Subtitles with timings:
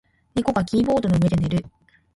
[0.33, 1.63] 猫がキーボードの上で寝る。